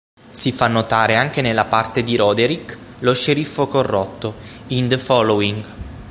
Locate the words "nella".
1.43-1.65